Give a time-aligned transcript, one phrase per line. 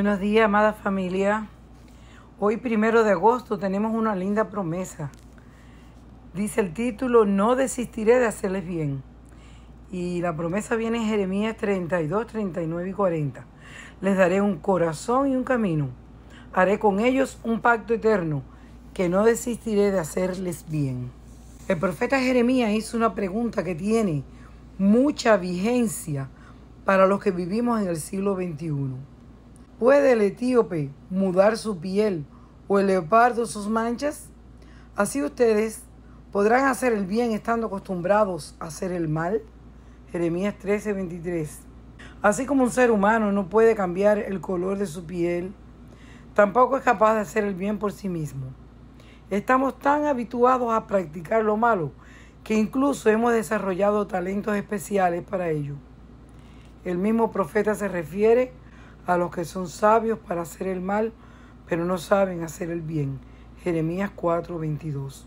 [0.00, 1.46] Buenos días, amada familia.
[2.38, 5.10] Hoy, primero de agosto, tenemos una linda promesa.
[6.32, 9.02] Dice el título, no desistiré de hacerles bien.
[9.92, 13.44] Y la promesa viene en Jeremías 32, 39 y 40.
[14.00, 15.90] Les daré un corazón y un camino.
[16.54, 18.42] Haré con ellos un pacto eterno,
[18.94, 21.12] que no desistiré de hacerles bien.
[21.68, 24.24] El profeta Jeremías hizo una pregunta que tiene
[24.78, 26.30] mucha vigencia
[26.86, 29.19] para los que vivimos en el siglo XXI.
[29.80, 32.26] ¿Puede el etíope mudar su piel
[32.68, 34.28] o el leopardo sus manchas?
[34.94, 35.84] Así ustedes
[36.32, 39.40] podrán hacer el bien estando acostumbrados a hacer el mal.
[40.12, 41.60] Jeremías 13:23.
[42.20, 45.54] Así como un ser humano no puede cambiar el color de su piel,
[46.34, 48.48] tampoco es capaz de hacer el bien por sí mismo.
[49.30, 51.92] Estamos tan habituados a practicar lo malo
[52.44, 55.76] que incluso hemos desarrollado talentos especiales para ello.
[56.84, 58.69] El mismo profeta se refiere a
[59.18, 61.12] los que son sabios para hacer el mal,
[61.66, 63.20] pero no saben hacer el bien.
[63.62, 65.26] Jeremías 4:22.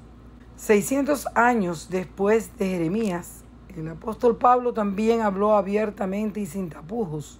[0.55, 3.43] 600 años después de Jeremías,
[3.75, 7.39] el apóstol Pablo también habló abiertamente y sin tapujos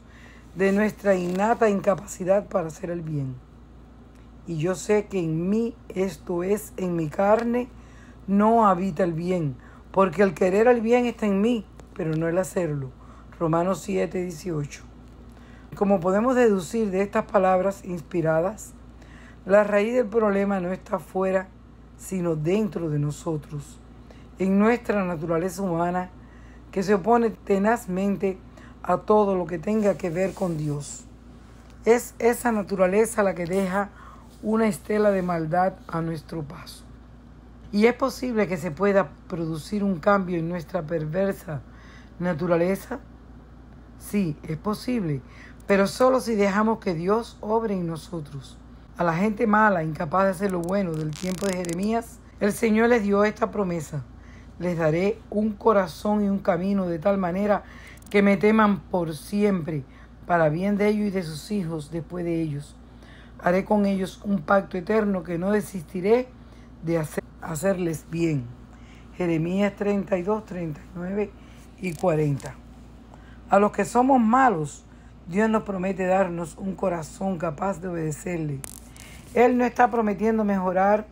[0.55, 3.35] de nuestra innata incapacidad para hacer el bien.
[4.45, 7.69] Y yo sé que en mí, esto es, en mi carne,
[8.27, 9.55] no habita el bien,
[9.91, 12.91] porque el querer el bien está en mí, pero no el hacerlo.
[13.39, 14.92] Romanos 7, 18.
[15.75, 18.73] Como podemos deducir de estas palabras inspiradas,
[19.45, 21.47] la raíz del problema no está fuera,
[21.97, 23.79] sino dentro de nosotros,
[24.39, 26.09] en nuestra naturaleza humana
[26.71, 28.37] que se opone tenazmente
[28.83, 31.05] a todo lo que tenga que ver con Dios.
[31.85, 33.89] Es esa naturaleza la que deja
[34.41, 36.83] una estela de maldad a nuestro paso.
[37.71, 41.61] Y es posible que se pueda producir un cambio en nuestra perversa
[42.19, 42.99] naturaleza.
[43.99, 45.21] Sí, es posible,
[45.67, 48.57] pero solo si dejamos que Dios obre en nosotros.
[48.97, 52.89] A la gente mala, incapaz de hacer lo bueno del tiempo de Jeremías, el Señor
[52.89, 54.03] les dio esta promesa.
[54.59, 57.63] Les daré un corazón y un camino de tal manera
[58.09, 59.83] que me teman por siempre,
[60.27, 62.75] para bien de ellos y de sus hijos después de ellos.
[63.39, 66.27] Haré con ellos un pacto eterno que no desistiré
[66.83, 68.45] de hacer, hacerles bien.
[69.17, 71.31] Jeremías 32, 39
[71.81, 72.55] y 40.
[73.49, 74.85] A los que somos malos,
[75.27, 78.59] Dios nos promete darnos un corazón capaz de obedecerle.
[79.33, 81.07] Él no está prometiendo mejorar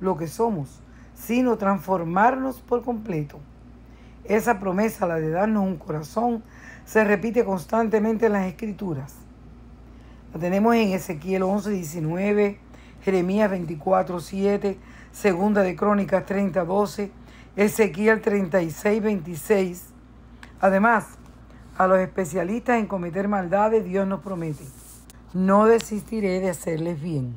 [0.00, 0.80] lo que somos,
[1.14, 3.40] sino transformarnos por completo.
[4.24, 6.42] Esa promesa, la de darnos un corazón,
[6.84, 9.14] se repite constantemente en las Escrituras.
[10.34, 12.58] La tenemos en Ezequiel 11, 19,
[13.02, 14.78] Jeremías 24, 7,
[15.10, 17.10] Segunda de Crónicas 30, 12,
[17.56, 19.86] Ezequiel 36, 26.
[20.60, 21.06] Además,
[21.78, 24.64] a los especialistas en cometer maldades, Dios nos promete,
[25.32, 27.36] no desistiré de hacerles bien.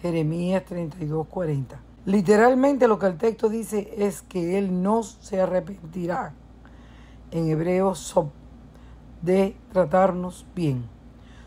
[0.00, 1.78] Jeremías 32, 40.
[2.06, 6.32] Literalmente lo que el texto dice es que Él no se arrepentirá,
[7.32, 7.92] en hebreo
[9.22, 10.84] de tratarnos bien.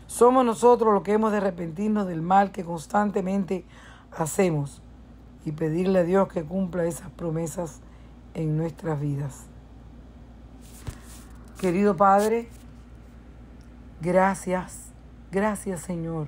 [0.06, 3.64] Somos nosotros los que hemos de arrepentirnos del mal que constantemente
[4.12, 4.82] hacemos
[5.46, 7.80] y pedirle a Dios que cumpla esas promesas
[8.34, 9.46] en nuestras vidas.
[11.64, 12.46] Querido Padre,
[14.02, 14.92] gracias,
[15.32, 16.26] gracias Señor,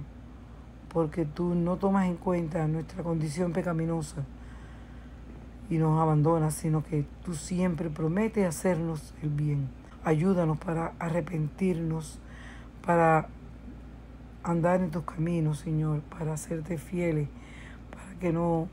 [0.91, 4.25] porque tú no tomas en cuenta nuestra condición pecaminosa
[5.69, 9.69] y nos abandonas, sino que tú siempre prometes hacernos el bien.
[10.04, 12.19] Ayúdanos para arrepentirnos,
[12.86, 13.28] para
[14.42, 17.28] andar en tus caminos, Señor, para hacerte fieles,
[17.91, 18.69] para que no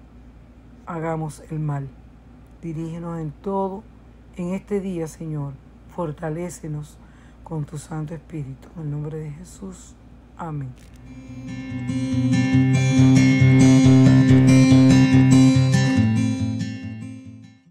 [0.85, 1.89] hagamos el mal.
[2.61, 3.83] Dirígenos en todo
[4.37, 5.61] en este día, Señor
[5.95, 6.97] fortalécenos
[7.43, 8.67] con tu Santo Espíritu.
[8.75, 9.93] En el nombre de Jesús.
[10.37, 10.73] Amén.